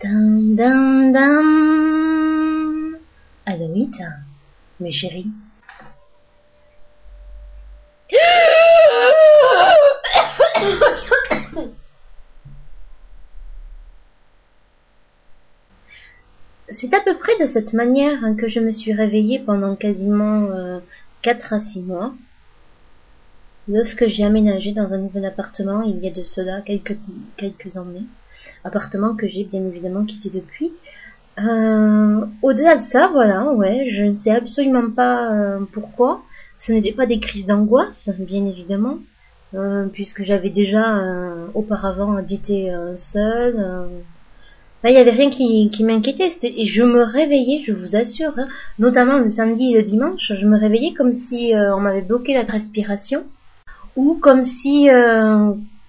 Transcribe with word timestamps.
Dam, 0.00 0.54
dam. 1.12 1.38
Aloïta, 3.46 4.04
mes 4.78 4.92
chéris. 4.92 5.26
C'est 16.70 16.94
à 16.94 17.00
peu 17.00 17.18
près 17.18 17.36
de 17.40 17.46
cette 17.46 17.72
manière 17.72 18.22
hein, 18.22 18.36
que 18.36 18.46
je 18.46 18.60
me 18.60 18.70
suis 18.70 18.92
réveillée 18.92 19.40
pendant 19.40 19.74
quasiment 19.74 20.44
euh, 20.44 20.78
4 21.22 21.54
à 21.54 21.60
6 21.60 21.82
mois. 21.82 22.14
Lorsque 23.66 24.06
j'ai 24.06 24.22
aménagé 24.22 24.70
dans 24.72 24.92
un 24.92 24.98
nouvel 24.98 25.24
appartement, 25.24 25.82
il 25.82 25.98
y 25.98 26.06
a 26.06 26.12
de 26.12 26.22
cela 26.22 26.62
quelques, 26.62 26.96
quelques 27.36 27.76
années. 27.76 28.06
Appartement 28.64 29.14
que 29.14 29.28
j'ai 29.28 29.44
bien 29.44 29.64
évidemment 29.64 30.04
quitté 30.04 30.30
depuis. 30.30 30.72
Euh, 31.38 32.26
Au-delà 32.42 32.76
de 32.76 32.82
ça, 32.82 33.08
voilà, 33.12 33.52
ouais, 33.52 33.86
je 33.88 34.04
ne 34.04 34.12
sais 34.12 34.30
absolument 34.30 34.90
pas 34.90 35.32
euh, 35.32 35.60
pourquoi. 35.72 36.22
Ce 36.58 36.72
n'était 36.72 36.92
pas 36.92 37.06
des 37.06 37.20
crises 37.20 37.46
d'angoisse, 37.46 38.10
bien 38.18 38.44
évidemment, 38.46 38.98
euh, 39.54 39.86
puisque 39.92 40.24
j'avais 40.24 40.50
déjà 40.50 41.00
auparavant 41.54 42.16
habité 42.16 42.72
seule. 42.96 43.88
il 44.84 44.90
n'y 44.90 44.96
avait 44.96 45.10
rien 45.10 45.30
qui, 45.30 45.70
qui 45.70 45.84
m'inquiétait. 45.84 46.30
Et 46.42 46.66
je 46.66 46.82
me 46.82 47.02
réveillais, 47.02 47.62
je 47.64 47.72
vous 47.72 47.94
assure, 47.94 48.32
hein, 48.36 48.48
notamment 48.80 49.18
le 49.18 49.28
samedi 49.28 49.70
et 49.72 49.76
le 49.76 49.84
dimanche, 49.84 50.32
je 50.34 50.46
me 50.46 50.58
réveillais 50.58 50.94
comme 50.94 51.14
si 51.14 51.52
on 51.54 51.80
m'avait 51.80 52.02
bloqué 52.02 52.34
la 52.34 52.42
respiration, 52.42 53.24
ou 53.94 54.18
comme 54.20 54.44
si, 54.44 54.88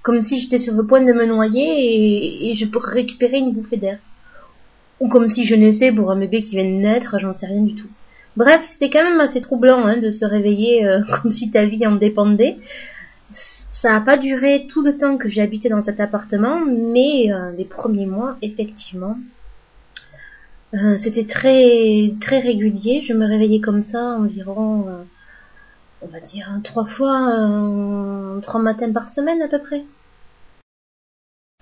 comme 0.09 0.23
si 0.23 0.41
j'étais 0.41 0.57
sur 0.57 0.73
le 0.73 0.87
point 0.87 1.01
de 1.01 1.13
me 1.13 1.27
noyer 1.27 2.49
et, 2.49 2.55
je 2.55 2.65
pourrais 2.65 2.93
récupérer 2.93 3.37
une 3.37 3.51
bouffée 3.51 3.77
d'air. 3.77 3.99
Ou 4.99 5.07
comme 5.07 5.27
si 5.27 5.43
je 5.43 5.53
naissais 5.53 5.91
pour 5.91 6.09
un 6.09 6.15
bébé 6.15 6.41
qui 6.41 6.55
vient 6.55 6.63
de 6.63 6.81
naître, 6.81 7.19
j'en 7.19 7.35
sais 7.35 7.45
rien 7.45 7.61
du 7.61 7.75
tout. 7.75 7.89
Bref, 8.35 8.65
c'était 8.67 8.89
quand 8.89 9.03
même 9.03 9.19
assez 9.19 9.39
troublant 9.39 9.85
hein, 9.85 9.97
de 9.97 10.09
se 10.09 10.25
réveiller 10.25 10.87
euh, 10.87 11.01
comme 11.21 11.29
si 11.29 11.51
ta 11.51 11.63
vie 11.65 11.85
en 11.85 11.95
dépendait. 11.95 12.57
Ça 13.71 13.91
n'a 13.91 14.01
pas 14.01 14.17
duré 14.17 14.65
tout 14.67 14.81
le 14.81 14.97
temps 14.97 15.15
que 15.15 15.29
j'ai 15.29 15.41
habité 15.41 15.69
dans 15.69 15.83
cet 15.83 15.99
appartement, 15.99 16.59
mais 16.65 17.31
euh, 17.31 17.51
les 17.55 17.65
premiers 17.65 18.07
mois, 18.07 18.35
effectivement, 18.41 19.15
euh, 20.73 20.97
c'était 20.97 21.27
très 21.27 22.15
très 22.19 22.39
régulier. 22.39 23.03
Je 23.07 23.13
me 23.13 23.27
réveillais 23.27 23.61
comme 23.61 23.83
ça 23.83 24.03
environ, 24.17 24.87
on 26.01 26.07
va 26.07 26.19
dire, 26.19 26.49
trois 26.63 26.87
fois, 26.87 28.41
trois 28.41 28.59
matins 28.59 28.91
par 28.91 29.09
semaine 29.09 29.43
à 29.43 29.47
peu 29.47 29.59
près. 29.59 29.83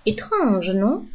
Étrange, 0.06 0.70
non 0.70 1.06